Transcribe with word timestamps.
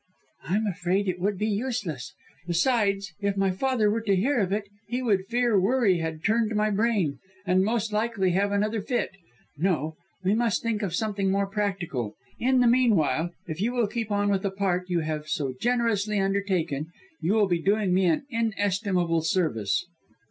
"I'm 0.45 0.65
afraid 0.65 1.07
it 1.07 1.19
would 1.19 1.37
be 1.37 1.45
useless. 1.47 2.15
Besides, 2.47 3.13
if 3.21 3.37
my 3.37 3.51
father 3.51 3.91
were 3.91 4.01
to 4.01 4.15
hear 4.15 4.39
of 4.39 4.51
it, 4.51 4.63
he 4.87 5.03
would 5.03 5.27
fear 5.27 5.59
worry 5.59 5.99
had 5.99 6.23
turned 6.23 6.55
my 6.55 6.71
brain, 6.71 7.19
and 7.45 7.63
most 7.63 7.93
likely 7.93 8.31
have 8.31 8.51
another 8.51 8.81
fit. 8.81 9.11
No, 9.59 9.95
we 10.23 10.33
must 10.33 10.63
think 10.63 10.81
of 10.81 10.95
something 10.95 11.29
more 11.29 11.45
practical. 11.45 12.15
In 12.39 12.61
the 12.61 12.67
meanwhile, 12.67 13.29
if 13.45 13.61
you 13.61 13.73
will 13.73 13.85
keep 13.85 14.09
on 14.09 14.29
with 14.31 14.41
the 14.41 14.49
part, 14.49 14.89
you 14.89 15.01
have 15.01 15.27
so 15.27 15.53
generously 15.61 16.19
undertaken, 16.19 16.87
you 17.21 17.33
will 17.35 17.47
be 17.47 17.61
doing 17.61 17.93
me 17.93 18.05
an 18.05 18.23
inestimable 18.31 19.21
service." 19.21 19.85